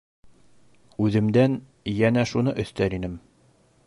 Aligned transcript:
Үҙемдән 1.07 1.59
йәнә 1.95 2.23
шуны 2.31 2.55
өҫтәр 2.65 2.97
инем: 2.99 3.19